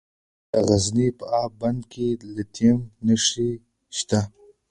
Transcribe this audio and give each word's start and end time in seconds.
د 0.51 0.53
غزني 0.67 1.07
په 1.19 1.25
اب 1.43 1.51
بند 1.61 1.81
کې 1.91 2.07
د 2.21 2.23
لیتیم 2.35 2.77
نښې 3.05 3.49
شته. 3.97 4.21